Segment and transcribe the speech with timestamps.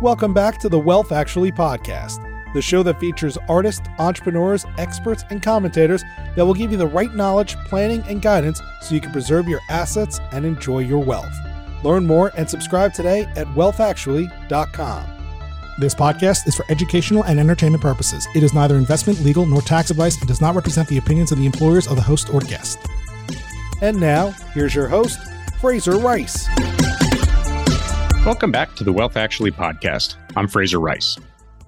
[0.00, 5.42] Welcome back to the Wealth Actually podcast, the show that features artists, entrepreneurs, experts, and
[5.42, 6.02] commentators
[6.36, 9.60] that will give you the right knowledge, planning, and guidance so you can preserve your
[9.68, 11.30] assets and enjoy your wealth.
[11.84, 15.04] Learn more and subscribe today at wealthactually.com.
[15.78, 18.26] This podcast is for educational and entertainment purposes.
[18.34, 21.36] It is neither investment, legal, nor tax advice and does not represent the opinions of
[21.36, 22.78] the employers of the host or guest.
[23.82, 25.20] And now, here's your host,
[25.60, 26.48] Fraser Rice.
[28.26, 30.16] Welcome back to the Wealth Actually podcast.
[30.36, 31.16] I'm Fraser Rice.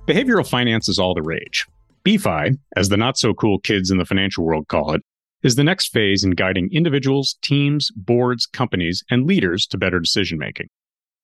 [0.07, 1.67] Behavioral finance is all the rage.
[2.05, 5.01] BeFi, as the not so cool kids in the financial world call it,
[5.43, 10.39] is the next phase in guiding individuals, teams, boards, companies, and leaders to better decision
[10.39, 10.69] making.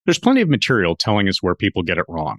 [0.06, 2.38] There's plenty of material telling us where people get it wrong.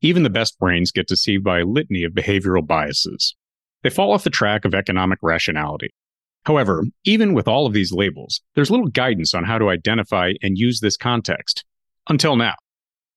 [0.00, 3.36] Even the best brains get deceived by a litany of behavioral biases.
[3.84, 5.90] They fall off the track of economic rationality.
[6.46, 10.58] However, even with all of these labels, there's little guidance on how to identify and
[10.58, 11.64] use this context,
[12.08, 12.54] until now.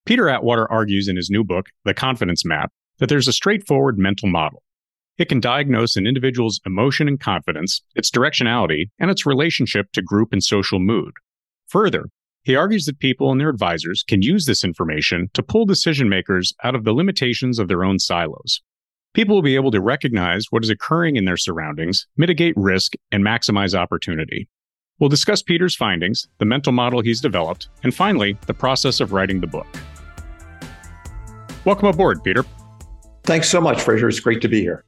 [0.05, 4.29] Peter Atwater argues in his new book, The Confidence Map, that there's a straightforward mental
[4.29, 4.63] model.
[5.17, 10.31] It can diagnose an individual's emotion and confidence, its directionality, and its relationship to group
[10.31, 11.11] and social mood.
[11.67, 12.05] Further,
[12.43, 16.53] he argues that people and their advisors can use this information to pull decision makers
[16.63, 18.61] out of the limitations of their own silos.
[19.13, 23.23] People will be able to recognize what is occurring in their surroundings, mitigate risk, and
[23.23, 24.47] maximize opportunity.
[24.99, 29.41] We'll discuss Peter's findings, the mental model he's developed, and finally, the process of writing
[29.41, 29.67] the book.
[31.65, 32.43] Welcome aboard, Peter.
[33.23, 34.07] Thanks so much, Fraser.
[34.07, 34.83] It's great to be here.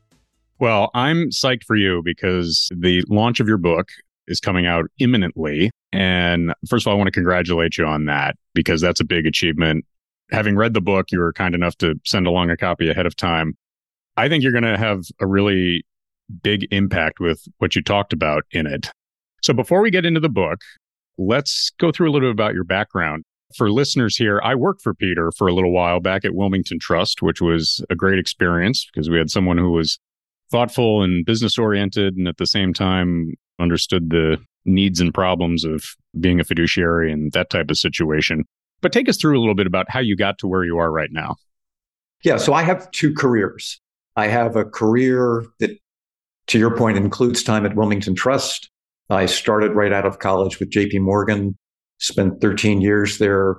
[0.60, 3.90] Well, I'm psyched for you because the launch of your book
[4.28, 5.70] is coming out imminently.
[5.92, 9.26] And first of all, I want to congratulate you on that because that's a big
[9.26, 9.86] achievement.
[10.32, 13.16] Having read the book, you were kind enough to send along a copy ahead of
[13.16, 13.56] time.
[14.18, 15.84] I think you're going to have a really
[16.42, 18.92] big impact with what you talked about in it.
[19.42, 20.62] So before we get into the book,
[21.18, 23.24] let's go through a little bit about your background.
[23.56, 27.22] For listeners here, I worked for Peter for a little while back at Wilmington Trust,
[27.22, 30.00] which was a great experience because we had someone who was
[30.52, 35.84] thoughtful and business oriented and at the same time understood the needs and problems of
[36.20, 38.46] being a fiduciary and that type of situation.
[38.82, 40.92] But take us through a little bit about how you got to where you are
[40.92, 41.36] right now.
[42.24, 43.80] Yeah, so I have two careers.
[44.16, 45.78] I have a career that,
[46.48, 48.70] to your point, includes time at Wilmington Trust.
[49.10, 51.58] I started right out of college with JP Morgan,
[51.98, 53.58] spent 13 years there,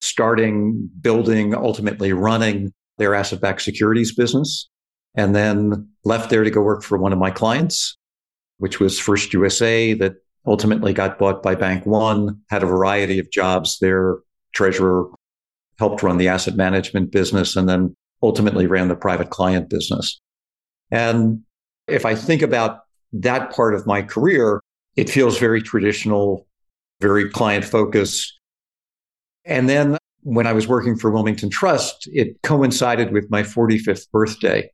[0.00, 4.68] starting, building, ultimately running their asset backed securities business,
[5.14, 7.96] and then left there to go work for one of my clients,
[8.58, 10.14] which was First USA, that
[10.46, 14.18] ultimately got bought by Bank One, had a variety of jobs there,
[14.54, 15.08] treasurer,
[15.78, 20.20] helped run the asset management business, and then ultimately ran the private client business.
[20.90, 21.42] And
[21.88, 22.80] if I think about
[23.12, 24.60] that part of my career,
[24.96, 26.46] it feels very traditional,
[27.00, 28.38] very client focused.
[29.44, 34.70] And then when I was working for Wilmington Trust, it coincided with my 45th birthday.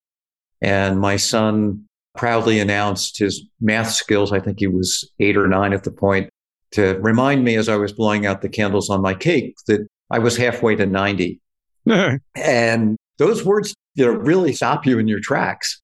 [0.62, 1.84] And my son
[2.16, 4.32] proudly announced his math skills.
[4.32, 6.30] I think he was eight or nine at the point
[6.72, 10.18] to remind me as I was blowing out the candles on my cake that I
[10.18, 11.40] was halfway to 90.
[12.36, 15.81] and those words you know, really stop you in your tracks.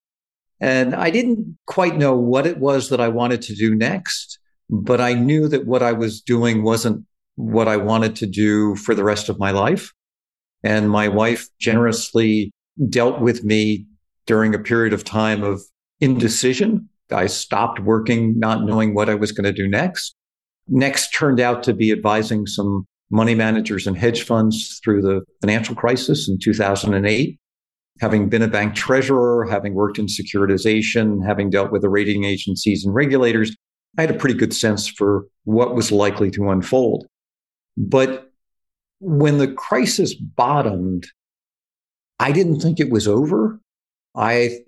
[0.61, 4.39] And I didn't quite know what it was that I wanted to do next,
[4.69, 7.05] but I knew that what I was doing wasn't
[7.37, 9.93] what I wanted to do for the rest of my life.
[10.65, 12.53] And my wife generously
[12.89, 13.87] dealt with me
[14.27, 15.63] during a period of time of
[16.01, 16.89] indecision.
[17.11, 20.15] I stopped working, not knowing what I was going to do next.
[20.67, 25.75] Next turned out to be advising some money managers and hedge funds through the financial
[25.75, 27.39] crisis in 2008
[28.01, 32.85] having been a bank treasurer, having worked in securitization, having dealt with the rating agencies
[32.85, 33.57] and regulators,
[33.97, 37.07] I had a pretty good sense for what was likely to unfold.
[37.77, 38.31] But
[39.01, 41.07] when the crisis bottomed,
[42.19, 43.61] I didn't think it was over.
[44.15, 44.61] I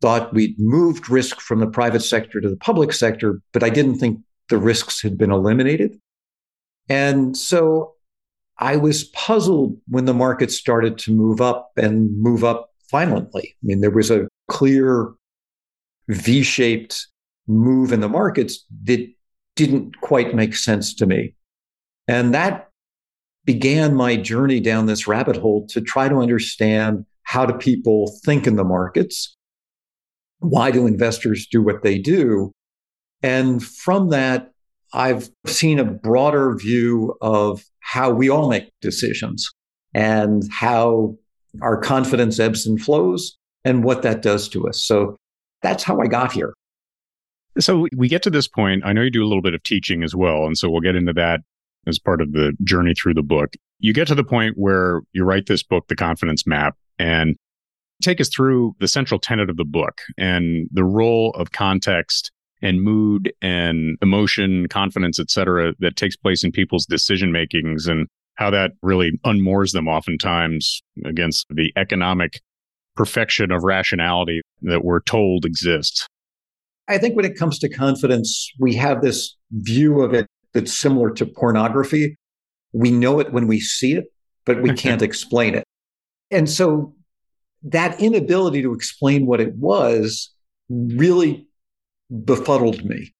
[0.00, 3.98] thought we'd moved risk from the private sector to the public sector, but I didn't
[3.98, 5.98] think the risks had been eliminated.
[6.88, 7.94] And so
[8.58, 13.56] I was puzzled when the market started to move up and move up violently.
[13.56, 15.12] I mean, there was a clear
[16.08, 17.08] V shaped
[17.48, 19.08] move in the markets that
[19.56, 21.34] didn't quite make sense to me.
[22.06, 22.68] And that
[23.44, 28.46] began my journey down this rabbit hole to try to understand how do people think
[28.46, 29.36] in the markets?
[30.38, 32.52] Why do investors do what they do?
[33.22, 34.50] And from that,
[34.92, 39.48] I've seen a broader view of how we all make decisions
[39.94, 41.16] and how
[41.60, 44.82] our confidence ebbs and flows and what that does to us.
[44.82, 45.16] So
[45.60, 46.54] that's how I got here.
[47.58, 48.82] So we get to this point.
[48.84, 50.46] I know you do a little bit of teaching as well.
[50.46, 51.40] And so we'll get into that
[51.86, 53.54] as part of the journey through the book.
[53.78, 57.36] You get to the point where you write this book, The Confidence Map, and
[58.00, 62.32] take us through the central tenet of the book and the role of context
[62.62, 68.06] and mood and emotion, confidence, et cetera, that takes place in people's decision makings and
[68.42, 72.40] how that really unmoors them oftentimes against the economic
[72.96, 76.06] perfection of rationality that we're told exists.
[76.88, 81.10] I think when it comes to confidence, we have this view of it that's similar
[81.12, 82.16] to pornography.
[82.72, 84.06] We know it when we see it,
[84.44, 85.64] but we can't explain it.
[86.32, 86.94] And so
[87.62, 90.30] that inability to explain what it was
[90.68, 91.46] really
[92.24, 93.14] befuddled me.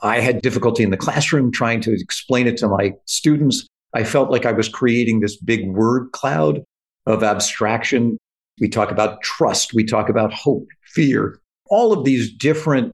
[0.00, 3.66] I had difficulty in the classroom trying to explain it to my students.
[3.96, 6.62] I felt like I was creating this big word cloud
[7.06, 8.18] of abstraction.
[8.60, 11.40] We talk about trust, we talk about hope, fear,
[11.70, 12.92] all of these different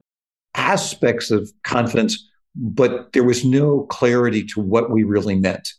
[0.55, 5.73] aspects of confidence, but there was no clarity to what we really meant.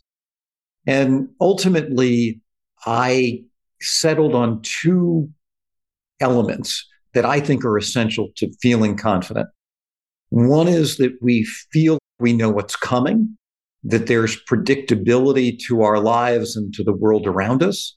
[0.86, 2.42] And ultimately,
[2.84, 3.44] I
[3.80, 5.30] settled on two
[6.20, 9.48] elements that I think are essential to feeling confident.
[10.28, 13.38] One is that we feel we know what's coming,
[13.84, 17.96] that there's predictability to our lives and to the world around us.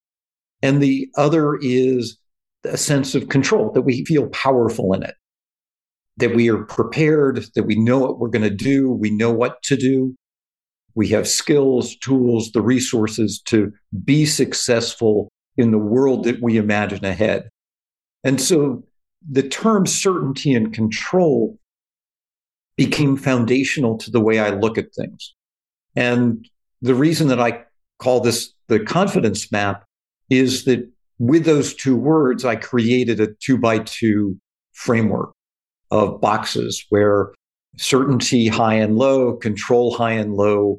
[0.62, 2.18] And the other is
[2.66, 5.16] a sense of control, that we feel powerful in it,
[6.18, 9.62] that we are prepared, that we know what we're going to do, we know what
[9.63, 10.16] to do.
[10.95, 13.72] We have skills, tools, the resources to
[14.04, 17.50] be successful in the world that we imagine ahead.
[18.24, 18.84] And so
[19.30, 21.60] the term certainty and control
[22.78, 25.36] became foundational to the way I look at things.
[25.97, 26.47] And
[26.81, 27.63] the reason that I
[27.97, 29.83] call this the confidence map
[30.29, 34.38] is that with those two words, I created a two by two
[34.73, 35.31] framework
[35.89, 37.33] of boxes where
[37.77, 40.77] certainty high and low, control high and low.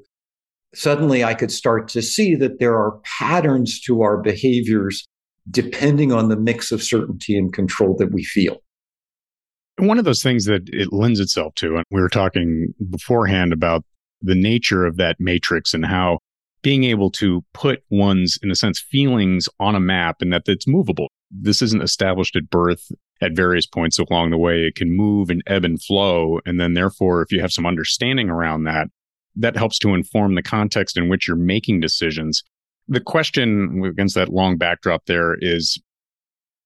[0.72, 5.04] Suddenly I could start to see that there are patterns to our behaviors
[5.50, 8.58] depending on the mix of certainty and control that we feel.
[9.78, 13.82] One of those things that it lends itself to, and we were talking beforehand about
[14.22, 16.18] the nature of that matrix and how
[16.62, 20.66] being able to put one's, in a sense, feelings on a map and that it's
[20.66, 21.08] movable.
[21.30, 24.62] This isn't established at birth at various points along the way.
[24.62, 26.40] It can move and ebb and flow.
[26.46, 28.88] And then, therefore, if you have some understanding around that,
[29.36, 32.42] that helps to inform the context in which you're making decisions.
[32.88, 35.80] The question against that long backdrop there is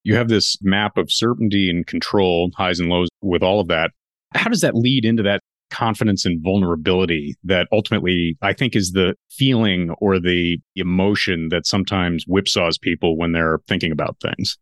[0.05, 3.91] you have this map of certainty and control, highs and lows with all of that.
[4.35, 9.15] How does that lead into that confidence and vulnerability that ultimately I think is the
[9.31, 14.59] feeling or the emotion that sometimes whipsaws people when they're thinking about things?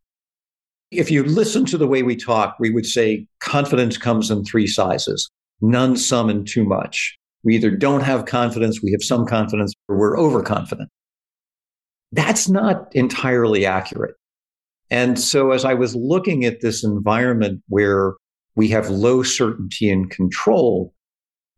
[0.90, 4.66] If you listen to the way we talk, we would say confidence comes in three
[4.66, 5.30] sizes
[5.62, 7.18] none, some, and too much.
[7.42, 10.88] We either don't have confidence, we have some confidence, or we're overconfident.
[12.12, 14.14] That's not entirely accurate.
[14.90, 18.14] And so as I was looking at this environment where
[18.56, 20.92] we have low certainty and control,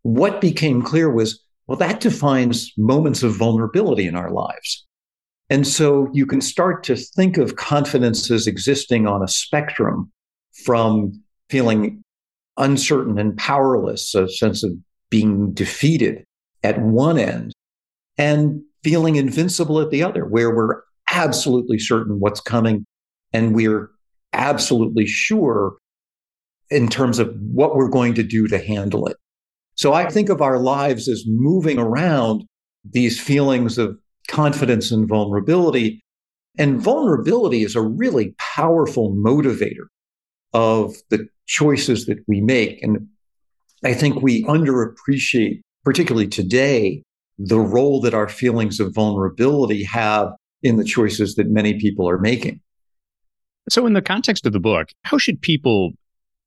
[0.03, 4.87] what became clear was, well, that defines moments of vulnerability in our lives.
[5.49, 10.11] And so you can start to think of confidence as existing on a spectrum
[10.65, 12.03] from feeling
[12.57, 14.73] uncertain and powerless, a sense of
[15.11, 16.25] being defeated
[16.63, 17.53] at one end,
[18.17, 22.85] and feeling invincible at the other, where we're absolutely certain what's coming
[23.33, 23.91] and we're
[24.33, 25.77] absolutely sure
[26.71, 29.17] in terms of what we're going to do to handle it.
[29.83, 32.45] So I think of our lives as moving around
[32.89, 33.99] these feelings of
[34.29, 36.05] confidence and vulnerability.
[36.57, 39.87] And vulnerability is a really powerful motivator
[40.53, 42.81] of the choices that we make.
[42.81, 43.09] And
[43.83, 47.03] I think we underappreciate, particularly today,
[47.37, 50.29] the role that our feelings of vulnerability have
[50.63, 52.61] in the choices that many people are making.
[53.69, 55.91] So, in the context of the book, how should people,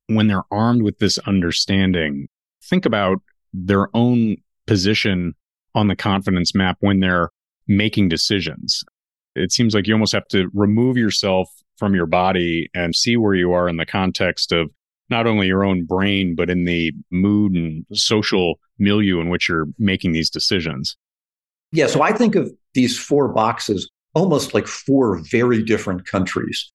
[0.07, 2.29] when they're armed with this understanding,
[2.65, 3.21] think about
[3.63, 5.33] their own position
[5.73, 7.29] on the confidence map when they're
[7.67, 8.83] making decisions?
[9.35, 13.35] It seems like you almost have to remove yourself from your body and see where
[13.35, 14.71] you are in the context of
[15.09, 19.67] not only your own brain, but in the mood and social milieu in which you're
[19.77, 20.97] making these decisions.
[21.71, 21.87] Yeah.
[21.87, 26.71] So I think of these four boxes almost like four very different countries.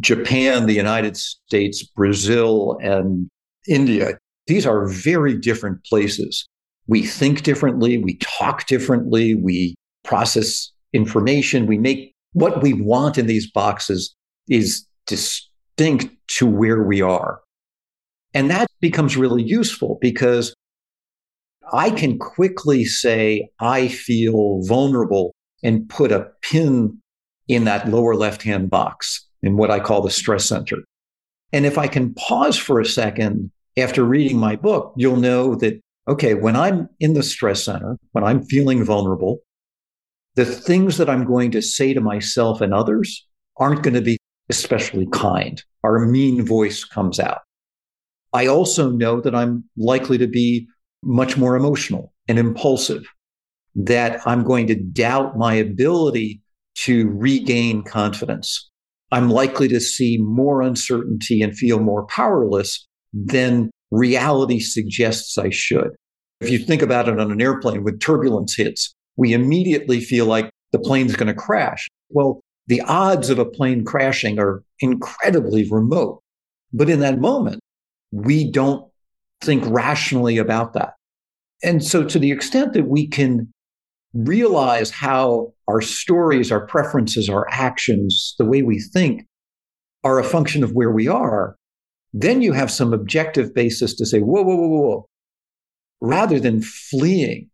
[0.00, 3.28] Japan, the United States, Brazil, and
[3.66, 4.18] India.
[4.46, 6.46] These are very different places.
[6.86, 9.74] We think differently, we talk differently, we
[10.04, 14.14] process information, we make what we want in these boxes
[14.48, 17.40] is distinct to where we are.
[18.34, 20.54] And that becomes really useful because
[21.72, 26.98] I can quickly say, I feel vulnerable and put a pin
[27.48, 30.76] in that lower left hand box in what I call the stress center.
[31.52, 35.80] And if I can pause for a second after reading my book, you'll know that,
[36.08, 39.38] okay, when I'm in the stress center, when I'm feeling vulnerable,
[40.34, 44.18] the things that I'm going to say to myself and others aren't going to be
[44.48, 45.62] especially kind.
[45.82, 47.40] Our mean voice comes out.
[48.32, 50.68] I also know that I'm likely to be
[51.02, 53.04] much more emotional and impulsive,
[53.74, 56.42] that I'm going to doubt my ability
[56.76, 58.70] to regain confidence.
[59.10, 65.90] I'm likely to see more uncertainty and feel more powerless than reality suggests I should.
[66.40, 70.50] If you think about it on an airplane when turbulence hits, we immediately feel like
[70.72, 71.88] the plane's going to crash.
[72.10, 76.20] Well, the odds of a plane crashing are incredibly remote.
[76.72, 77.60] But in that moment,
[78.12, 78.90] we don't
[79.40, 80.94] think rationally about that.
[81.62, 83.50] And so, to the extent that we can
[84.14, 89.26] realize how our stories, our preferences, our actions, the way we think
[90.04, 91.56] are a function of where we are,
[92.18, 95.08] then you have some objective basis to say, whoa, whoa, whoa, whoa.
[96.00, 97.50] Rather than fleeing,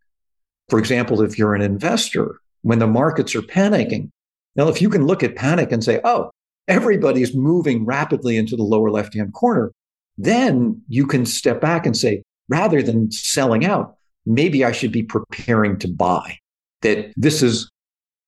[0.69, 4.09] for example, if you're an investor, when the markets are panicking,
[4.55, 6.29] now, if you can look at panic and say, oh,
[6.67, 9.71] everybody's moving rapidly into the lower left hand corner,
[10.17, 15.03] then you can step back and say, rather than selling out, maybe I should be
[15.03, 16.37] preparing to buy
[16.83, 17.69] that this is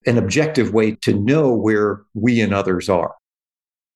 [0.06, 3.16] an objective way to know where we and others are.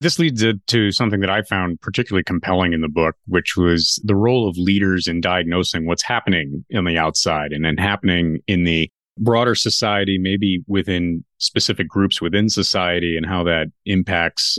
[0.01, 4.15] This leads to something that I found particularly compelling in the book, which was the
[4.15, 8.89] role of leaders in diagnosing what's happening in the outside and then happening in the
[9.18, 14.58] broader society, maybe within specific groups within society, and how that impacts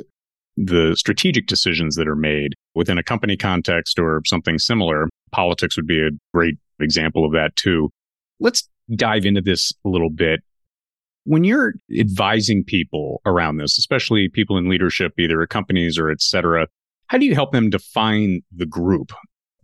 [0.58, 5.08] the strategic decisions that are made within a company context or something similar.
[5.32, 7.88] Politics would be a great example of that too.
[8.40, 10.40] Let's dive into this a little bit.
[11.24, 16.20] When you're advising people around this, especially people in leadership, either at companies or et
[16.20, 16.66] cetera,
[17.08, 19.12] how do you help them define the group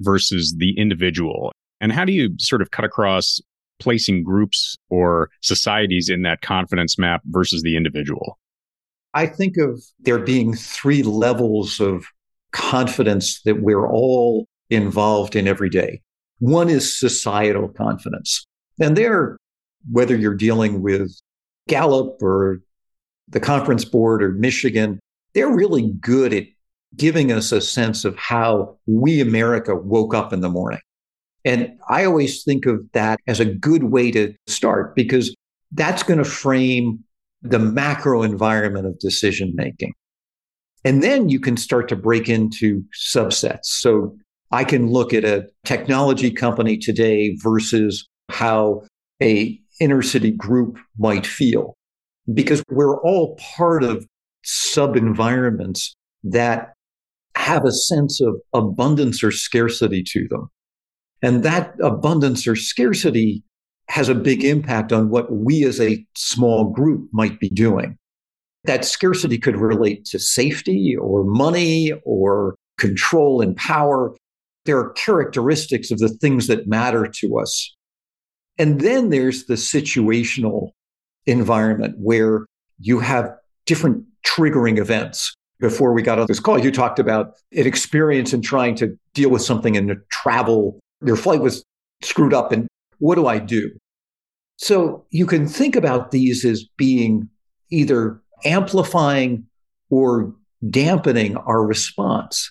[0.01, 1.53] versus the individual?
[1.81, 3.41] And how do you sort of cut across
[3.79, 8.39] placing groups or societies in that confidence map versus the individual?
[9.15, 12.05] I think of there being three levels of
[12.53, 16.03] confidence that we're all involved in every day.
[16.39, 18.47] One is societal confidence.
[18.79, 19.39] And there,
[19.91, 21.19] whether you're dealing with
[21.69, 22.61] Gallup or
[23.29, 25.01] the Conference Board or Michigan,
[25.35, 26.45] they're really good at
[26.97, 30.81] giving us a sense of how we America woke up in the morning.
[31.45, 35.35] And I always think of that as a good way to start because
[35.73, 37.05] that's going to frame
[37.43, 39.93] the macro environment of decision making.
[40.85, 43.67] And then you can start to break into subsets.
[43.67, 44.17] So
[44.51, 48.85] I can look at a technology company today versus how
[49.23, 51.77] a inner city group might feel
[52.33, 54.07] because we're all part of
[54.45, 56.73] sub environments that
[57.37, 60.49] have a sense of abundance or scarcity to them.
[61.23, 63.43] And that abundance or scarcity
[63.89, 67.97] has a big impact on what we as a small group might be doing.
[68.65, 74.15] That scarcity could relate to safety or money or control and power.
[74.65, 77.76] There are characteristics of the things that matter to us
[78.59, 80.71] and then there's the situational
[81.27, 82.47] environment where
[82.79, 83.35] you have
[83.67, 85.35] different triggering events.
[85.59, 89.31] Before we got on this call, you talked about an experience in trying to deal
[89.31, 90.79] with something in a travel.
[91.03, 91.65] Your flight was
[92.03, 93.71] screwed up, and what do I do?
[94.59, 97.31] So you can think about these as being
[97.71, 99.47] either amplifying
[99.89, 100.35] or
[100.69, 102.51] dampening our response.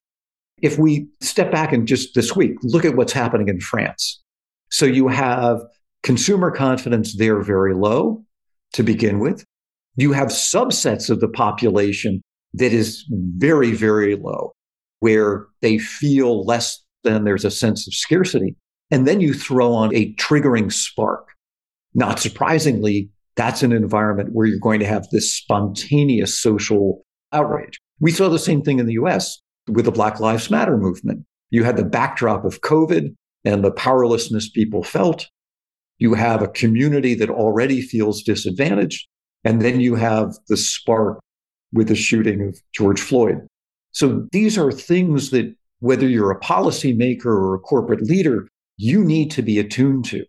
[0.62, 4.22] If we step back and just this week, look at what's happening in France.
[4.70, 5.62] So you have
[6.06, 8.24] Consumer confidence there very low
[8.74, 9.44] to begin with.
[9.96, 12.22] You have subsets of the population
[12.54, 14.54] that is very, very low,
[15.00, 18.56] where they feel less than there's a sense of scarcity.
[18.92, 21.28] And then you throw on a triggering spark.
[21.96, 27.80] Not surprisingly, that's an environment where you're going to have this spontaneous social outrage.
[28.00, 31.26] We saw the same thing in the US with the Black Lives Matter movement.
[31.50, 35.26] You had the backdrop of COVID and the powerlessness people felt.
[35.98, 39.08] You have a community that already feels disadvantaged.
[39.44, 41.20] And then you have the spark
[41.72, 43.48] with the shooting of George Floyd.
[43.92, 48.48] So these are things that, whether you're a policymaker or a corporate leader,
[48.78, 50.26] you need to be attuned to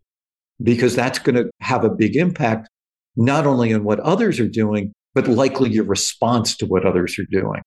[0.63, 2.69] because that's going to have a big impact,
[3.17, 7.27] not only on what others are doing, but likely your response to what others are
[7.31, 7.63] doing.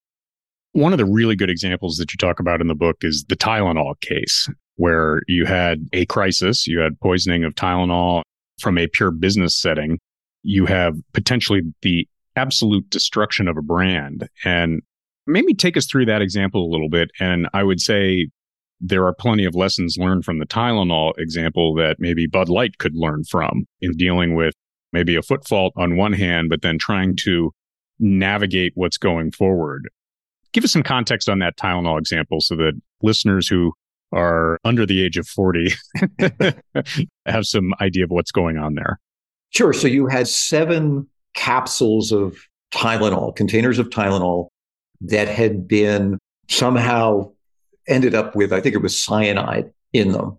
[0.72, 3.36] One of the really good examples that you talk about in the book is the
[3.36, 4.48] Tylenol case
[4.80, 8.22] where you had a crisis, you had poisoning of Tylenol
[8.58, 9.98] from a pure business setting.
[10.42, 14.26] You have potentially the absolute destruction of a brand.
[14.42, 14.80] And
[15.26, 17.10] maybe take us through that example a little bit.
[17.20, 18.28] And I would say
[18.80, 22.94] there are plenty of lessons learned from the Tylenol example that maybe Bud Light could
[22.94, 24.54] learn from in dealing with
[24.94, 27.52] maybe a foot fault on one hand, but then trying to
[27.98, 29.90] navigate what's going forward.
[30.52, 33.74] Give us some context on that Tylenol example so that listeners who
[34.12, 35.72] are under the age of 40
[37.26, 38.98] have some idea of what's going on there.
[39.50, 39.72] Sure.
[39.72, 42.36] So you had seven capsules of
[42.72, 44.48] Tylenol, containers of Tylenol
[45.00, 47.30] that had been somehow
[47.88, 50.36] ended up with, I think it was cyanide in them.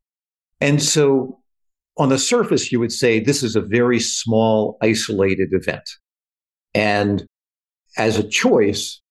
[0.59, 1.39] And so
[1.97, 5.89] on the surface, you would say this is a very small, isolated event.
[6.73, 7.25] And
[7.97, 9.01] as a choice,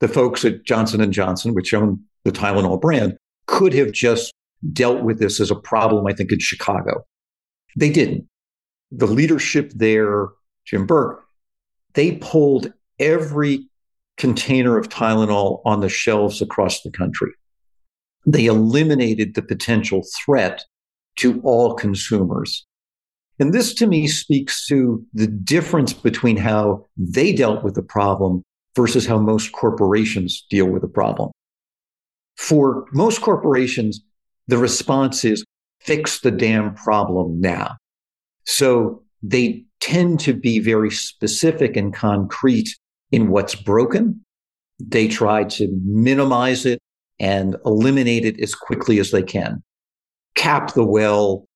[0.00, 4.32] the folks at Johnson Johnson, which own the Tylenol brand, could have just
[4.72, 7.04] dealt with this as a problem, I think, in Chicago.
[7.76, 8.28] They didn't.
[8.90, 10.28] The leadership there,
[10.64, 11.24] Jim Burke,
[11.94, 13.68] they pulled every
[14.16, 17.32] container of Tylenol on the shelves across the country.
[18.26, 20.64] They eliminated the potential threat
[21.16, 22.66] to all consumers.
[23.38, 28.42] And this to me speaks to the difference between how they dealt with the problem
[28.76, 31.30] versus how most corporations deal with the problem.
[32.36, 34.00] For most corporations,
[34.48, 35.44] the response is
[35.80, 37.76] fix the damn problem now.
[38.44, 42.68] So they tend to be very specific and concrete
[43.12, 44.24] in what's broken.
[44.80, 46.80] They try to minimize it
[47.18, 49.62] and eliminate it as quickly as they can.
[50.34, 51.46] Cap the well,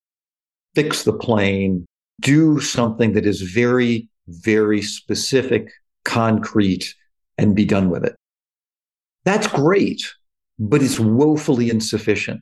[0.74, 1.84] fix the plane,
[2.20, 5.70] do something that is very, very specific,
[6.04, 6.94] concrete,
[7.36, 8.14] and be done with it.
[9.24, 10.02] That's great,
[10.58, 12.40] but it's woefully insufficient.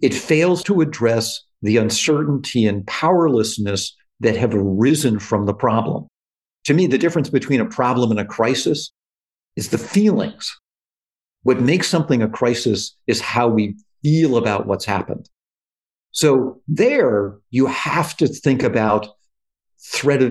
[0.00, 6.06] It fails to address the uncertainty and powerlessness that have arisen from the problem.
[6.64, 8.92] To me, the difference between a problem and a crisis
[9.56, 10.56] is the feelings.
[11.42, 15.28] What makes something a crisis is how we feel about what's happened.
[16.10, 19.08] So there you have to think about
[19.80, 20.22] threat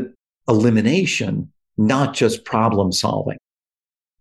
[0.47, 3.38] elimination, not just problem solving.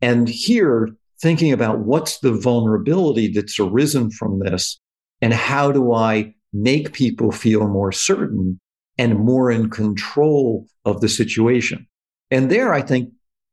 [0.02, 4.79] And here, thinking about what's the vulnerability that's arisen from this
[5.20, 8.61] and how do I make people feel more certain
[8.98, 11.87] and more in control of the situation.
[12.31, 13.11] And there, I think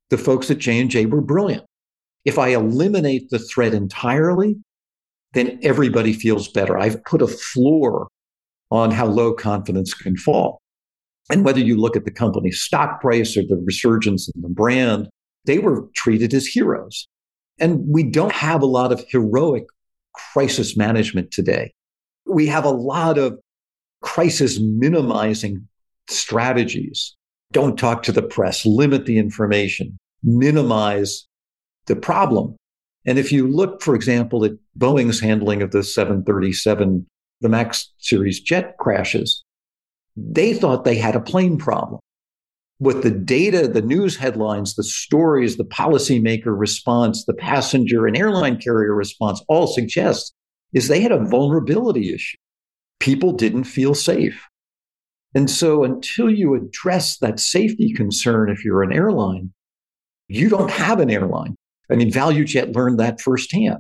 [0.10, 1.64] the folks at J&J were brilliant.
[2.26, 4.56] If I eliminate the threat entirely,
[5.34, 6.78] then everybody feels better.
[6.78, 8.08] I've put a floor
[8.72, 10.62] on how low confidence can fall.
[11.30, 15.10] And whether you look at the company's stock price or the resurgence in the brand,
[15.46, 17.08] they were treated as heroes.
[17.60, 19.66] And we don't have a lot of heroic
[20.14, 21.74] crisis management today.
[22.26, 23.40] We have a lot of
[24.02, 25.68] crisis minimizing
[26.08, 27.16] strategies.
[27.52, 31.28] Don't talk to the press, limit the information, minimize
[31.86, 32.56] the problem.
[33.06, 37.06] And if you look, for example, at Boeing's handling of the 737,
[37.42, 39.44] the MAX series jet crashes,
[40.16, 42.00] they thought they had a plane problem.
[42.80, 48.58] What the data, the news headlines, the stories, the policymaker response, the passenger and airline
[48.60, 50.34] carrier response all suggest
[50.74, 52.38] is they had a vulnerability issue.
[53.00, 54.48] People didn't feel safe.
[55.36, 59.52] And so until you address that safety concern, if you're an airline,
[60.28, 61.56] you don't have an airline.
[61.92, 63.78] I mean, ValueJet learned that firsthand.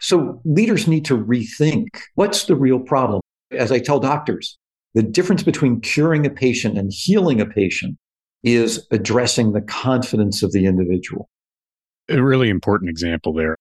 [0.00, 3.22] So leaders need to rethink what's the real problem.
[3.50, 4.58] As I tell doctors,
[4.94, 7.96] the difference between curing a patient and healing a patient
[8.46, 11.28] is addressing the confidence of the individual.
[12.08, 13.56] A really important example there.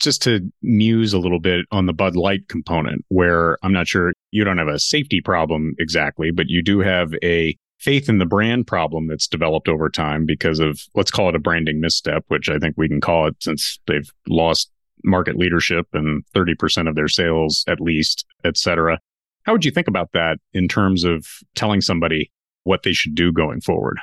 [0.00, 4.14] Just to muse a little bit on the Bud Light component, where I'm not sure
[4.30, 8.26] you don't have a safety problem exactly, but you do have a faith in the
[8.26, 12.48] brand problem that's developed over time because of let's call it a branding misstep, which
[12.48, 14.70] I think we can call it since they've lost
[15.04, 18.98] market leadership and 30% of their sales at least, et cetera.
[19.42, 22.30] How would you think about that in terms of telling somebody
[22.64, 23.98] what they should do going forward?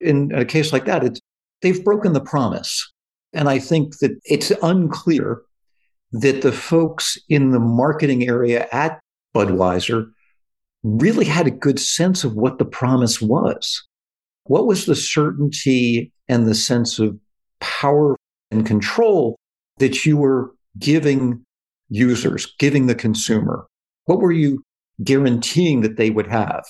[0.00, 1.20] In a case like that, it's,
[1.62, 2.92] they've broken the promise.
[3.32, 5.42] And I think that it's unclear
[6.12, 9.00] that the folks in the marketing area at
[9.34, 10.10] Budweiser
[10.82, 13.86] really had a good sense of what the promise was.
[14.44, 17.18] What was the certainty and the sense of
[17.60, 18.16] power
[18.50, 19.36] and control
[19.78, 21.44] that you were giving
[21.88, 23.66] users, giving the consumer?
[24.04, 24.62] What were you
[25.02, 26.64] guaranteeing that they would have?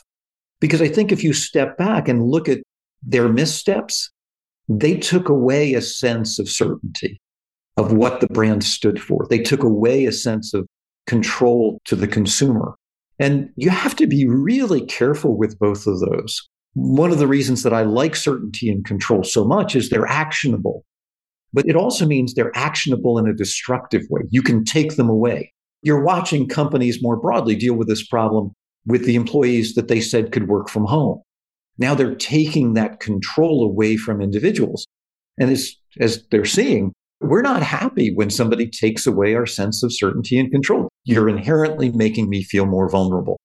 [0.60, 2.62] Because I think if you step back and look at
[3.02, 4.10] their missteps,
[4.68, 7.20] they took away a sense of certainty
[7.76, 9.26] of what the brand stood for.
[9.28, 10.66] They took away a sense of
[11.06, 12.74] control to the consumer.
[13.18, 16.48] And you have to be really careful with both of those.
[16.74, 20.84] One of the reasons that I like certainty and control so much is they're actionable.
[21.52, 24.22] But it also means they're actionable in a destructive way.
[24.30, 25.52] You can take them away.
[25.82, 28.52] You're watching companies more broadly deal with this problem
[28.84, 31.22] with the employees that they said could work from home.
[31.78, 34.86] Now they're taking that control away from individuals.
[35.38, 39.92] And as, as they're seeing, we're not happy when somebody takes away our sense of
[39.92, 40.88] certainty and control.
[41.04, 43.38] You're inherently making me feel more vulnerable.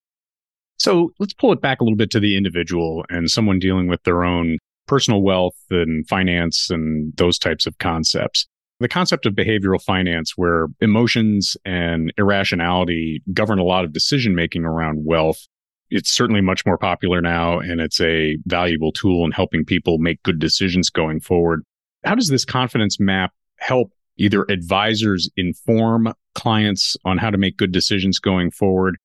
[0.77, 4.03] So let's pull it back a little bit to the individual and someone dealing with
[4.03, 8.47] their own personal wealth and finance and those types of concepts.
[8.79, 14.65] The concept of behavioral finance, where emotions and irrationality govern a lot of decision making
[14.65, 15.47] around wealth,
[15.91, 20.23] it's certainly much more popular now and it's a valuable tool in helping people make
[20.23, 21.63] good decisions going forward.
[22.03, 27.71] How does this confidence map help either advisors inform clients on how to make good
[27.71, 28.97] decisions going forward?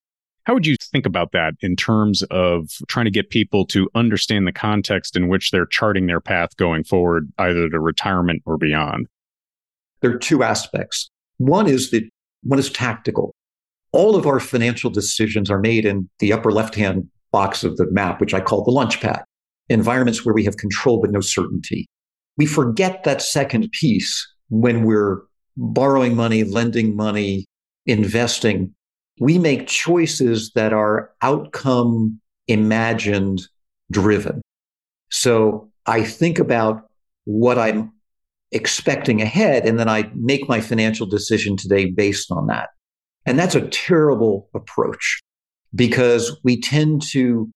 [0.45, 4.47] How would you think about that in terms of trying to get people to understand
[4.47, 9.09] the context in which they're charting their path going forward, either to retirement or beyond?
[10.03, 11.11] There are two aspects.
[11.39, 12.09] One is that
[12.45, 13.35] one is tactical.
[13.97, 17.91] All of our financial decisions are made in the upper left hand box of the
[17.91, 19.25] map, which I call the launch pad,
[19.71, 21.89] environments where we have control but no certainty.
[22.37, 25.23] We forget that second piece when we're
[25.57, 27.47] borrowing money, lending money,
[27.87, 28.75] investing,
[29.19, 33.41] we make choices that are outcome imagined
[33.91, 34.43] driven.
[35.11, 36.83] So I think about
[37.25, 37.93] what I'm
[38.53, 42.69] expecting ahead, and then I make my financial decision today based on that.
[43.27, 45.21] And that's a terrible approach
[45.75, 47.51] because we tend to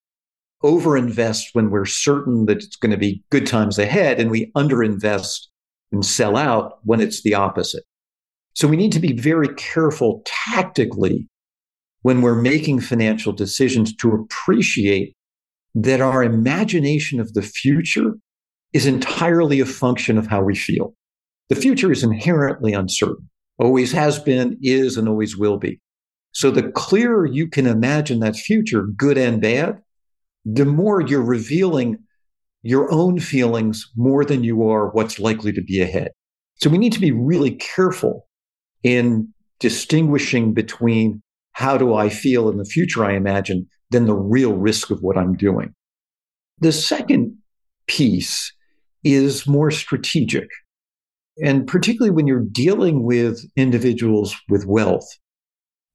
[0.63, 5.47] overinvest when we're certain that it's going to be good times ahead, and we underinvest
[5.93, 7.85] and sell out when it's the opposite.
[8.55, 11.29] So we need to be very careful tactically
[12.03, 15.15] when we're making financial decisions to appreciate
[15.75, 18.15] that our imagination of the future
[18.73, 20.95] is entirely a function of how we feel.
[21.49, 23.29] The future is inherently uncertain,
[23.61, 25.81] always has been, is, and always will be.
[26.33, 29.81] So the clearer you can imagine that future, good and bad,
[30.45, 31.99] the more you're revealing
[32.63, 36.13] your own feelings more than you are what's likely to be ahead.
[36.57, 38.27] So we need to be really careful
[38.83, 44.55] in distinguishing between how do I feel in the future, I imagine, than the real
[44.55, 45.75] risk of what I'm doing.
[46.61, 47.37] The second
[47.87, 48.53] piece
[49.05, 50.49] is more strategic.
[51.43, 55.09] And particularly when you're dealing with individuals with wealth,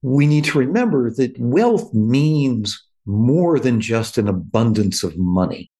[0.02, 5.72] we need to remember that wealth means more than just an abundance of money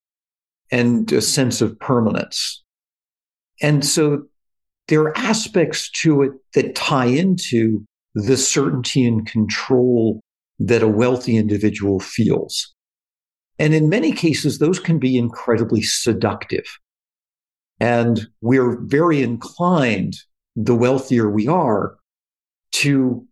[0.72, 2.64] and a sense of permanence.
[3.62, 4.24] And so
[4.88, 10.22] there are aspects to it that tie into the certainty and control
[10.60, 12.74] that a wealthy individual feels.
[13.58, 16.66] And in many cases, those can be incredibly seductive.
[17.80, 20.18] And we're very inclined,
[20.56, 21.98] the wealthier we are,
[22.72, 23.26] to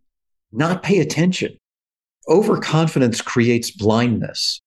[0.52, 1.56] not pay attention.
[2.28, 4.60] Overconfidence creates blindness.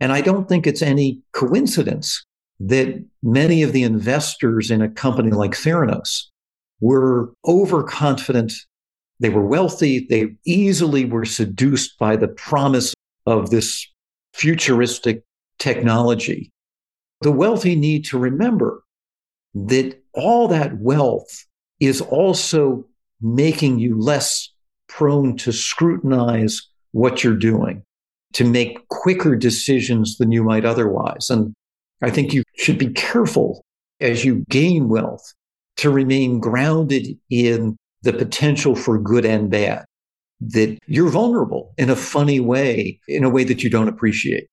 [0.00, 2.24] And I don't think it's any coincidence
[2.60, 6.26] that many of the investors in a company like Theranos
[6.80, 8.52] were overconfident.
[9.20, 10.06] They were wealthy.
[10.08, 12.94] They easily were seduced by the promise
[13.26, 13.86] of this
[14.32, 15.22] futuristic
[15.58, 16.50] technology.
[17.20, 18.82] The wealthy need to remember
[19.54, 21.46] that all that wealth
[21.80, 22.84] is also
[23.20, 24.50] making you less
[24.88, 26.60] prone to scrutinize
[26.92, 27.82] what you're doing
[28.32, 31.30] to make quicker decisions than you might otherwise.
[31.30, 31.54] And
[32.02, 33.64] I think you should be careful
[34.00, 35.32] as you gain wealth
[35.76, 39.84] to remain grounded in the potential for good and bad,
[40.40, 44.46] that you're vulnerable in a funny way, in a way that you don't appreciate.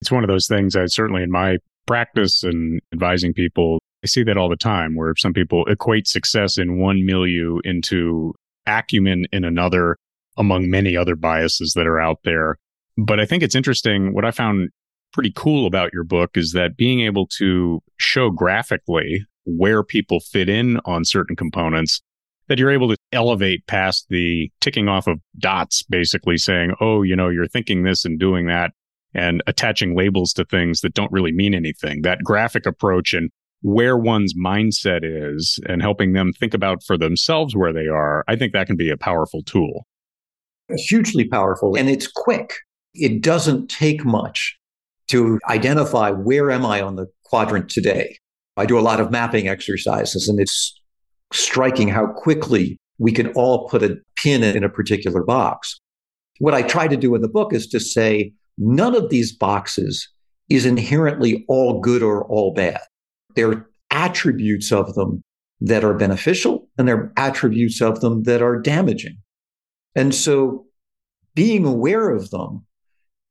[0.00, 4.22] It's one of those things I certainly in my practice and advising people, I see
[4.24, 8.34] that all the time where some people equate success in one milieu into
[8.66, 9.96] acumen in another
[10.36, 12.58] among many other biases that are out there.
[12.98, 14.14] But I think it's interesting.
[14.14, 14.70] What I found
[15.12, 20.48] pretty cool about your book is that being able to show graphically where people fit
[20.48, 22.02] in on certain components,
[22.48, 27.16] that you're able to elevate past the ticking off of dots, basically saying, oh, you
[27.16, 28.72] know, you're thinking this and doing that
[29.14, 32.02] and attaching labels to things that don't really mean anything.
[32.02, 33.30] That graphic approach and
[33.62, 38.36] where one's mindset is and helping them think about for themselves where they are, I
[38.36, 39.86] think that can be a powerful tool.
[40.88, 41.76] Hugely powerful.
[41.76, 42.54] And it's quick
[42.94, 44.56] it doesn't take much
[45.08, 48.18] to identify where am I on the quadrant today.
[48.56, 50.80] I do a lot of mapping exercises and it's
[51.32, 55.78] striking how quickly we can all put a pin in a particular box.
[56.38, 60.08] What I try to do in the book is to say none of these boxes
[60.48, 62.80] is inherently all good or all bad.
[63.36, 65.22] There are attributes of them
[65.60, 69.18] that are beneficial and there are attributes of them that are damaging.
[69.94, 70.66] And so
[71.34, 72.66] being aware of them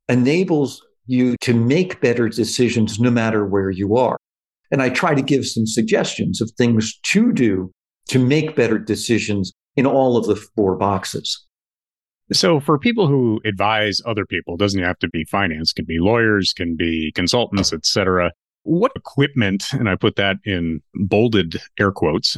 [0.07, 4.17] enables you to make better decisions no matter where you are.
[4.71, 7.71] And I try to give some suggestions of things to do
[8.09, 11.45] to make better decisions in all of the four boxes.
[12.33, 16.53] So for people who advise other people, doesn't have to be finance, can be lawyers,
[16.53, 18.31] can be consultants, etc.
[18.65, 22.35] What equipment, and I put that in bolded air quotes,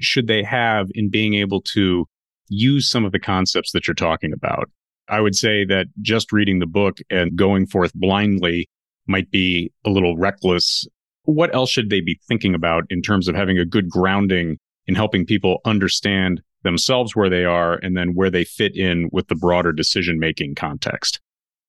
[0.00, 2.04] should they have in being able to
[2.48, 4.68] use some of the concepts that you're talking about?
[5.08, 8.68] I would say that just reading the book and going forth blindly
[9.06, 10.84] might be a little reckless.
[11.22, 14.96] What else should they be thinking about in terms of having a good grounding in
[14.96, 19.36] helping people understand themselves where they are and then where they fit in with the
[19.36, 21.20] broader decision making context?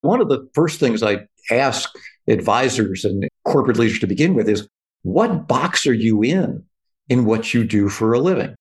[0.02, 1.92] One of the first things I ask
[2.30, 4.68] advisors and corporate leaders to begin with is
[5.02, 6.64] what box are you in
[7.10, 8.56] in what you do for a living?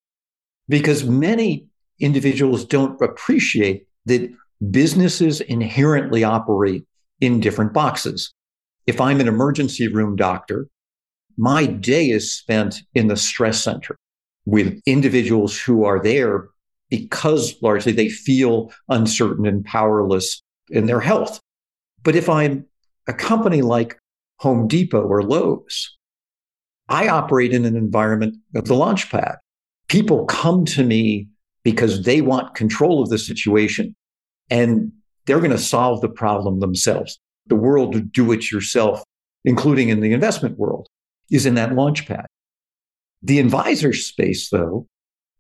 [0.69, 1.67] Because many
[2.01, 4.31] individuals don't appreciate that
[4.71, 6.85] businesses inherently operate
[7.21, 8.33] in different boxes.
[8.87, 10.69] If I'm an emergency room doctor,
[11.37, 13.97] my day is spent in the stress center
[14.47, 16.49] with individuals who are there
[16.91, 21.41] because largely they feel uncertain and powerless in their health.
[22.03, 22.65] But if I'm
[23.09, 23.99] a company like
[24.41, 25.97] Home Depot or Lowe's,
[26.89, 29.37] I operate in an environment of the launch pad.
[29.89, 31.29] People come to me
[31.65, 33.97] because they want control of the situation
[34.51, 34.93] and
[35.27, 37.19] they're going to solve the problem themselves.
[37.47, 39.03] The world do it yourself,
[39.45, 40.87] including in the investment world,
[41.31, 42.27] is in that launch pad.
[43.23, 44.87] The advisor space, though,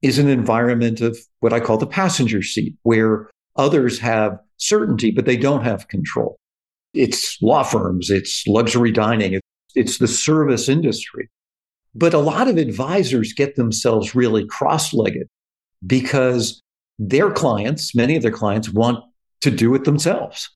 [0.02, 5.26] is an environment of what I call the passenger seat, where others have certainty, but
[5.26, 6.38] they don't have control.
[6.94, 9.40] It's law firms, it's luxury dining,
[9.74, 11.28] it's the service industry.
[11.94, 15.28] But a lot of advisors get themselves really cross legged
[15.86, 16.62] because
[16.98, 19.04] their clients, many of their clients want
[19.40, 20.50] to do it themselves.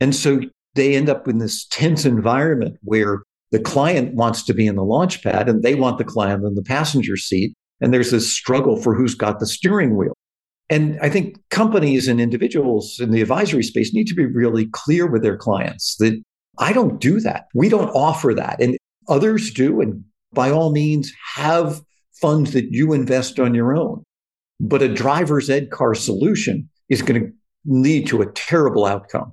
[0.00, 0.40] And so
[0.74, 4.84] they end up in this tense environment where the client wants to be in the
[4.84, 7.54] launch pad and they want the client in the passenger seat.
[7.80, 10.14] And there's this struggle for who's got the steering wheel.
[10.70, 15.06] And I think companies and individuals in the advisory space need to be really clear
[15.10, 16.22] with their clients that
[16.58, 17.46] I don't do that.
[17.54, 18.62] We don't offer that.
[18.62, 18.78] And
[19.08, 19.80] others do.
[19.80, 21.82] And by all means, have
[22.20, 24.04] funds that you invest on your own.
[24.60, 27.32] But a driver's ed car solution is going to
[27.66, 29.32] lead to a terrible outcome.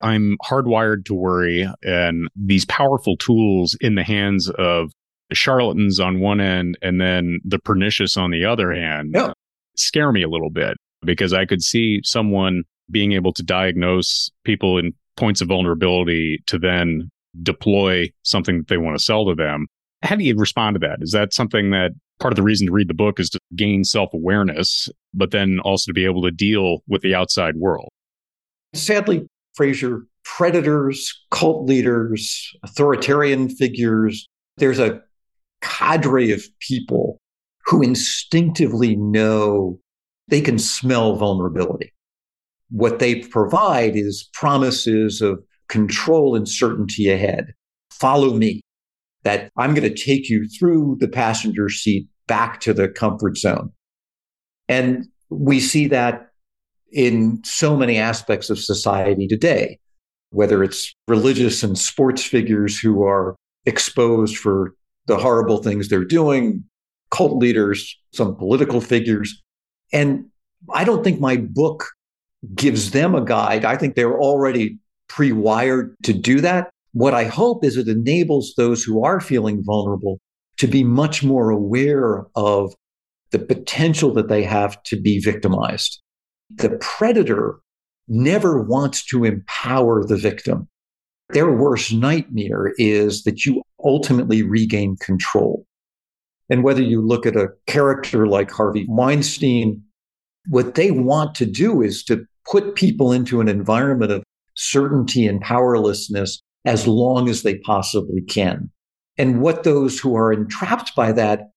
[0.00, 4.92] I'm hardwired to worry, and these powerful tools in the hands of
[5.32, 9.32] charlatans on one end and then the pernicious on the other hand yeah.
[9.76, 14.78] Scare me a little bit because I could see someone being able to diagnose people
[14.78, 17.10] in points of vulnerability to then
[17.42, 19.66] deploy something that they want to sell to them.
[20.02, 20.98] How do you respond to that?
[21.00, 23.84] Is that something that part of the reason to read the book is to gain
[23.84, 27.90] self awareness, but then also to be able to deal with the outside world?
[28.74, 34.26] Sadly, Fraser, predators, cult leaders, authoritarian figures.
[34.56, 35.02] There's a
[35.60, 37.18] cadre of people
[37.66, 39.78] who instinctively know
[40.28, 41.92] they can smell vulnerability.
[42.70, 47.52] What they provide is promises of control and certainty ahead.
[47.90, 48.62] Follow me,
[49.22, 53.72] that I'm going to take you through the passenger seat back to the comfort zone.
[54.68, 56.28] And we see that
[56.92, 59.78] in so many aspects of society today,
[60.30, 64.74] whether it's religious and sports figures who are exposed for
[65.06, 66.64] the horrible things they're doing,
[67.10, 69.42] cult leaders, some political figures.
[69.92, 70.26] And
[70.72, 71.86] I don't think my book
[72.54, 73.64] gives them a guide.
[73.64, 76.70] I think they're already pre wired to do that.
[76.92, 80.18] What I hope is it enables those who are feeling vulnerable
[80.58, 82.74] to be much more aware of
[83.30, 86.02] the potential that they have to be victimized
[86.56, 87.60] the predator
[88.08, 90.68] never wants to empower the victim.
[91.30, 95.59] Their worst nightmare is that you ultimately regain control.
[96.50, 99.82] And whether you look at a character like Harvey Weinstein,
[100.48, 104.24] what they want to do is to put people into an environment of
[104.56, 108.70] certainty and powerlessness as long as they possibly can.
[109.16, 111.50] And what those who are entrapped by that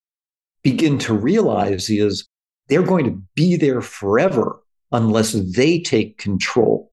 [0.64, 2.28] begin to realize is
[2.70, 4.60] they're going to be there forever
[4.92, 6.92] unless they take control.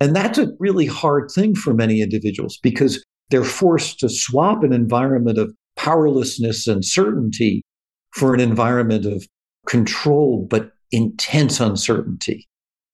[0.00, 4.72] And that's a really hard thing for many individuals because they're forced to swap an
[4.72, 7.62] environment of powerlessness and certainty
[8.12, 9.26] for an environment of
[9.66, 12.46] control, but intense uncertainty.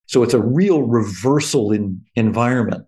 [0.07, 2.85] So it's a real reversal in environment.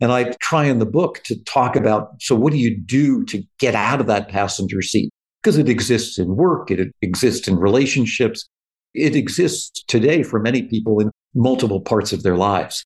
[0.00, 3.42] And I try in the book to talk about so, what do you do to
[3.58, 5.10] get out of that passenger seat?
[5.42, 8.46] Because it exists in work, it exists in relationships,
[8.94, 12.84] it exists today for many people in multiple parts of their lives.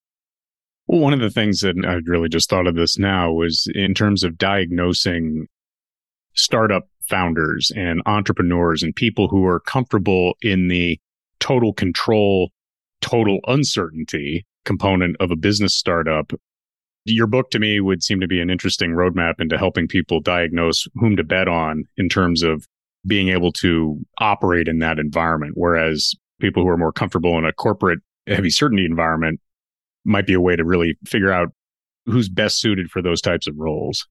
[0.86, 3.94] Well, one of the things that I really just thought of this now was in
[3.94, 5.46] terms of diagnosing
[6.40, 10.98] startup founders and entrepreneurs and people who are comfortable in the
[11.40, 12.50] total control,
[13.00, 16.32] total uncertainty component of a business startup.
[17.04, 20.86] Your book to me would seem to be an interesting roadmap into helping people diagnose
[20.94, 22.66] whom to bet on in terms of
[23.06, 25.54] being able to operate in that environment.
[25.56, 29.40] Whereas people who are more comfortable in a corporate heavy certainty environment
[30.04, 31.48] might be a way to really figure out
[32.06, 34.06] who's best suited for those types of roles.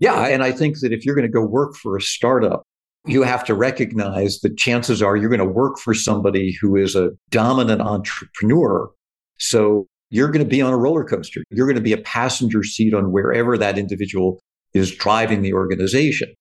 [0.00, 0.26] Yeah.
[0.26, 2.64] And I think that if you're going to go work for a startup,
[3.06, 6.94] you have to recognize that chances are you're going to work for somebody who is
[6.94, 8.90] a dominant entrepreneur.
[9.38, 11.42] So you're going to be on a roller coaster.
[11.50, 14.40] You're going to be a passenger seat on wherever that individual
[14.74, 16.32] is driving the organization.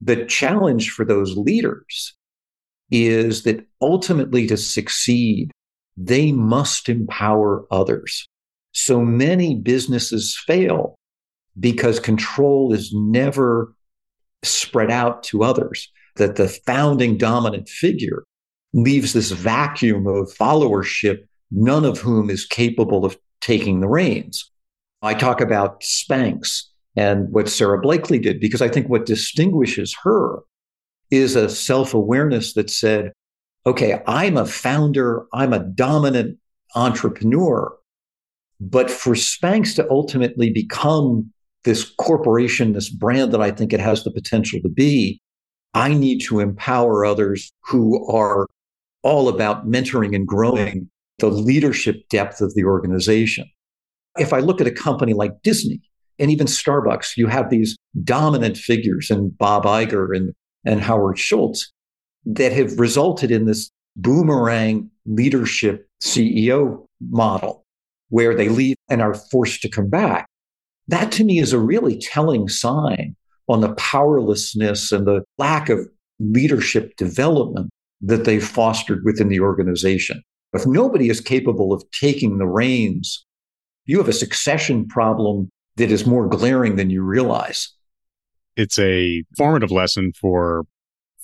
[0.00, 2.14] The challenge for those leaders
[2.90, 5.50] is that ultimately to succeed,
[5.96, 8.28] they must empower others.
[8.72, 10.94] So many businesses fail
[11.58, 13.74] because control is never
[14.42, 18.24] spread out to others, that the founding dominant figure
[18.72, 24.50] leaves this vacuum of followership, none of whom is capable of taking the reins.
[25.02, 26.62] I talk about Spanx
[26.96, 30.40] and what Sara Blakely did, because I think what distinguishes her
[31.10, 33.12] is a self awareness that said,
[33.66, 36.38] okay, I'm a founder, I'm a dominant
[36.74, 37.76] entrepreneur.
[38.58, 41.32] But for Spanx to ultimately become
[41.66, 45.20] this corporation, this brand that I think it has the potential to be,
[45.74, 48.46] I need to empower others who are
[49.02, 53.50] all about mentoring and growing the leadership depth of the organization.
[54.16, 55.80] If I look at a company like Disney
[56.18, 60.32] and even Starbucks, you have these dominant figures and Bob Iger and,
[60.64, 61.72] and Howard Schultz
[62.26, 67.64] that have resulted in this boomerang leadership CEO model
[68.08, 70.28] where they leave and are forced to come back.
[70.88, 73.16] That to me is a really telling sign
[73.48, 75.80] on the powerlessness and the lack of
[76.18, 77.70] leadership development
[78.00, 80.22] that they've fostered within the organization.
[80.52, 83.24] If nobody is capable of taking the reins,
[83.84, 87.72] you have a succession problem that is more glaring than you realize.
[88.56, 90.64] It's a formative lesson for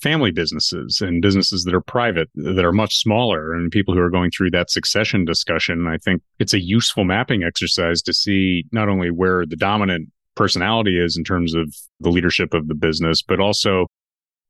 [0.03, 4.09] family businesses and businesses that are private that are much smaller and people who are
[4.09, 5.87] going through that succession discussion.
[5.87, 10.99] I think it's a useful mapping exercise to see not only where the dominant personality
[10.99, 13.87] is in terms of the leadership of the business, but also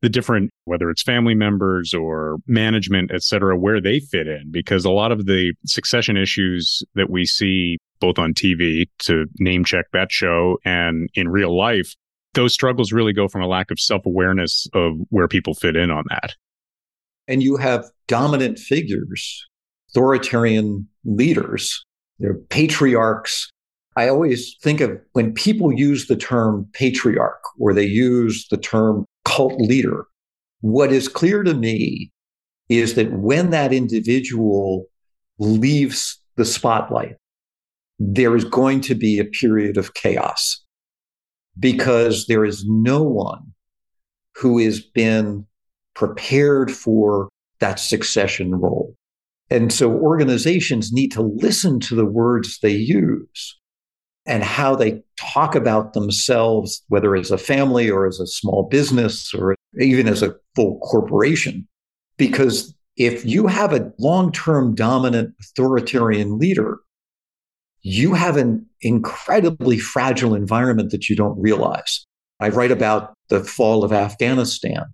[0.01, 4.51] the different, whether it's family members or management, et cetera, where they fit in.
[4.51, 9.63] Because a lot of the succession issues that we see both on TV to name
[9.63, 11.93] check that show and in real life
[12.33, 15.91] those struggles really go from a lack of self awareness of where people fit in
[15.91, 16.35] on that.
[17.27, 19.45] And you have dominant figures,
[19.91, 21.83] authoritarian leaders,
[22.19, 23.51] they're patriarchs.
[23.95, 29.05] I always think of when people use the term patriarch or they use the term
[29.23, 30.05] cult leader,
[30.61, 32.11] what is clear to me
[32.69, 34.85] is that when that individual
[35.37, 37.15] leaves the spotlight,
[37.99, 40.62] there is going to be a period of chaos
[41.59, 43.53] because there is no one
[44.35, 45.45] who has been
[45.93, 48.95] prepared for that succession role.
[49.49, 53.59] And so organizations need to listen to the words they use
[54.25, 59.33] and how they talk about themselves, whether as a family or as a small business
[59.33, 61.67] or even as a full corporation.
[62.17, 66.79] Because if you have a long term dominant authoritarian leader
[67.83, 72.05] you have an incredibly fragile environment that you don't realize.
[72.39, 74.85] I write about the fall of Afghanistan.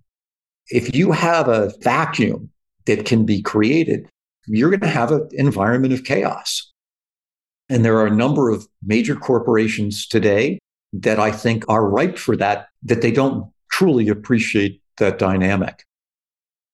[0.68, 2.50] If you have a vacuum
[2.86, 4.08] that can be created,
[4.46, 6.70] you're going to have an environment of chaos.
[7.68, 10.58] And there are a number of major corporations today
[10.92, 15.84] that I think are ripe for that, that they don't truly appreciate that dynamic.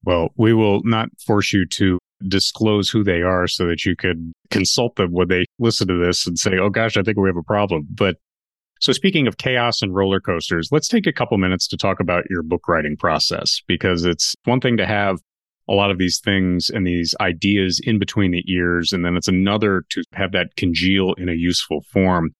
[0.04, 4.32] Well, we will not force you to disclose who they are so that you could
[4.50, 7.36] consult them when they listen to this and say, oh gosh, I think we have
[7.36, 7.86] a problem.
[7.90, 8.16] But
[8.80, 12.24] so speaking of chaos and roller coasters, let's take a couple minutes to talk about
[12.28, 15.18] your book writing process because it's one thing to have
[15.68, 18.92] a lot of these things and these ideas in between the ears.
[18.92, 22.30] And then it's another to have that congeal in a useful form.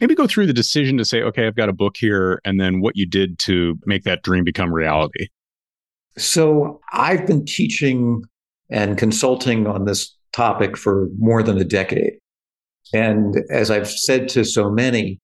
[0.00, 2.80] Maybe go through the decision to say, okay, I've got a book here, and then
[2.80, 5.28] what you did to make that dream become reality.
[6.18, 8.22] So I've been teaching
[8.70, 12.14] and consulting on this topic for more than a decade.
[12.92, 15.18] And as I've said to so many,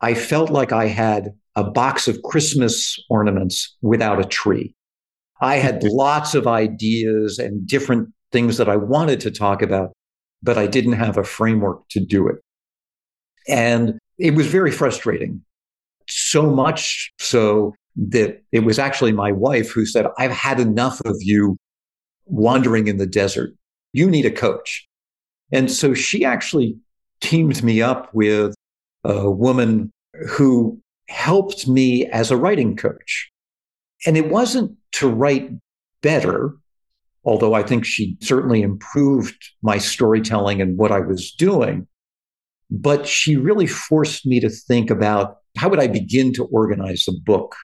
[0.00, 4.74] I felt like I had a box of Christmas ornaments without a tree.
[5.40, 9.92] I had lots of ideas and different things that I wanted to talk about,
[10.42, 12.36] but I didn't have a framework to do it.
[13.48, 15.42] And it was very frustrating.
[16.06, 21.16] So much so that it was actually my wife who said, I've had enough of
[21.20, 21.56] you
[22.28, 23.52] wandering in the desert.
[23.92, 24.86] You need a coach.
[25.52, 26.76] And so she actually
[27.20, 28.54] teamed me up with
[29.04, 29.90] a woman
[30.28, 33.30] who helped me as a writing coach.
[34.06, 35.50] And it wasn't to write
[36.02, 36.54] better,
[37.24, 41.86] although I think she certainly improved my storytelling and what I was doing.
[42.70, 47.12] But she really forced me to think about how would I begin to organize a
[47.12, 47.56] book?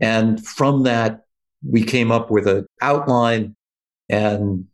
[0.00, 1.20] And from that,
[1.66, 3.54] we came up with an outline
[4.08, 4.66] and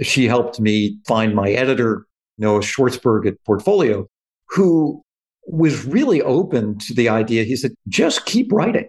[0.00, 2.06] she helped me find my editor,
[2.38, 4.06] Noah Schwartzberg at Portfolio,
[4.48, 5.02] who
[5.46, 7.44] was really open to the idea.
[7.44, 8.88] He said, just keep writing.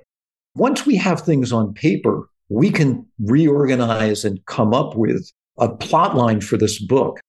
[0.55, 6.15] Once we have things on paper, we can reorganize and come up with a plot
[6.15, 7.19] line for this book.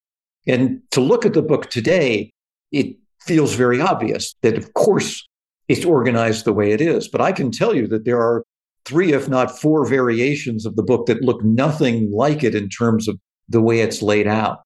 [0.46, 2.30] And to look at the book today,
[2.72, 5.26] it feels very obvious that, of course,
[5.68, 7.08] it's organized the way it is.
[7.08, 8.44] But I can tell you that there are
[8.84, 13.08] three, if not four variations of the book that look nothing like it in terms
[13.08, 13.18] of
[13.48, 14.60] the way it's laid out.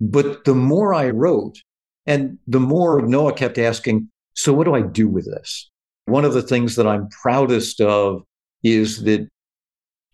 [0.00, 1.58] But the more I wrote,
[2.06, 5.70] and the more Noah kept asking, so what do I do with this?
[6.04, 8.22] One of the things that I'm proudest of
[8.62, 9.28] is that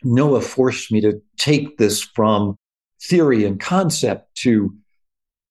[0.04, 2.56] Noah forced me to take this from
[3.02, 4.74] theory and concept to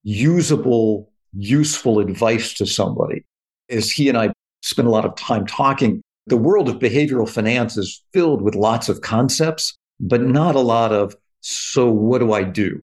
[0.03, 3.23] usable, useful advice to somebody.
[3.69, 6.01] As he and I spent a lot of time talking,
[6.32, 10.93] the world of behavioral finance is filled with lots of concepts, but not a lot
[10.93, 12.79] of, so what do I do?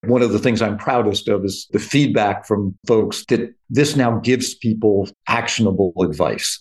[0.00, 4.18] One of the things I'm proudest of is the feedback from folks that this now
[4.18, 6.60] gives people actionable advice.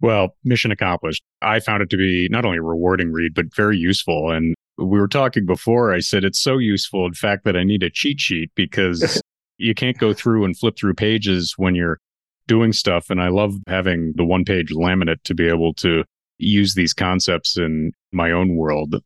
[0.00, 1.22] Well, mission accomplished.
[1.40, 4.32] I found it to be not only a rewarding read, but very useful.
[4.32, 5.94] And we were talking before.
[5.94, 9.22] I said it's so useful, in fact, that I need a cheat sheet because
[9.56, 12.00] you can't go through and flip through pages when you're
[12.48, 13.10] doing stuff.
[13.10, 16.02] And I love having the one page laminate to be able to
[16.38, 18.96] use these concepts in my own world.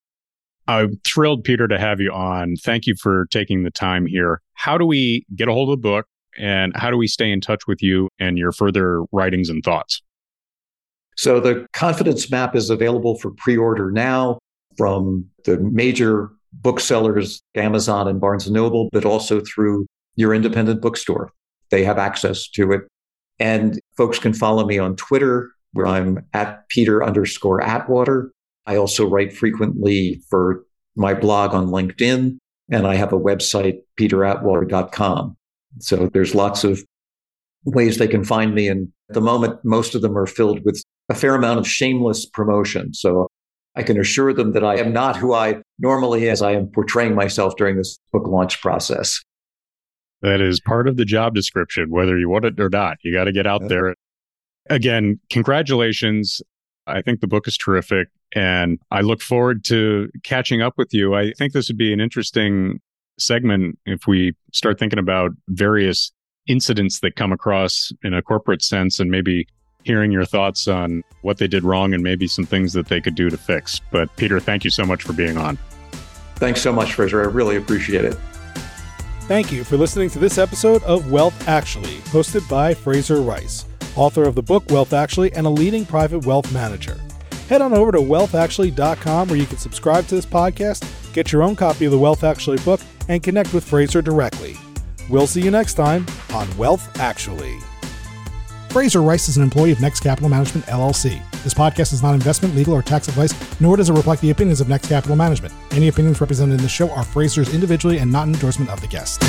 [0.68, 2.54] I'm thrilled, Peter, to have you on.
[2.62, 4.40] Thank you for taking the time here.
[4.54, 6.06] How do we get a hold of the book
[6.38, 10.02] and how do we stay in touch with you and your further writings and thoughts?
[11.16, 14.38] So the confidence map is available for pre-order now
[14.78, 19.86] from the major booksellers, Amazon and Barnes and Noble, but also through
[20.16, 21.30] your independent bookstore.
[21.70, 22.82] They have access to it.
[23.38, 28.32] And folks can follow me on Twitter, where I'm at Peter underscore Atwater.
[28.66, 30.64] I also write frequently for
[30.94, 32.38] my blog on LinkedIn,
[32.70, 35.36] and I have a website, peteratwater.com.
[35.78, 36.84] So there's lots of
[37.64, 38.68] ways they can find me.
[38.68, 42.26] And at the moment, most of them are filled with a fair amount of shameless
[42.26, 42.94] promotion.
[42.94, 43.28] So
[43.74, 47.14] I can assure them that I am not who I normally as I am portraying
[47.14, 49.22] myself during this book launch process.
[50.22, 52.98] That is part of the job description, whether you want it or not.
[53.02, 53.94] You got to get out there.
[54.70, 56.40] Again, congratulations.
[56.86, 61.14] I think the book is terrific and I look forward to catching up with you.
[61.14, 62.80] I think this would be an interesting
[63.18, 66.12] segment if we start thinking about various
[66.46, 69.46] incidents that come across in a corporate sense and maybe
[69.84, 73.14] hearing your thoughts on what they did wrong and maybe some things that they could
[73.14, 73.80] do to fix.
[73.90, 75.58] But Peter, thank you so much for being on.
[76.36, 77.22] Thanks so much, Frazer.
[77.22, 78.16] I really appreciate it.
[79.32, 83.64] Thank you for listening to this episode of Wealth Actually, hosted by Frazer Rice,
[83.96, 87.00] author of the book Wealth Actually and a leading private wealth manager.
[87.48, 91.56] Head on over to wealthactually.com where you can subscribe to this podcast, get your own
[91.56, 94.54] copy of the Wealth Actually book, and connect with Frazer directly.
[95.08, 96.04] We'll see you next time
[96.34, 97.56] on Wealth Actually.
[98.68, 101.22] Frazer Rice is an employee of Next Capital Management, LLC.
[101.42, 104.60] This podcast is not investment, legal, or tax advice, nor does it reflect the opinions
[104.60, 105.52] of Next Capital Management.
[105.72, 108.86] Any opinions represented in the show are Frazer's individually and not an endorsement of the
[108.86, 109.20] guest.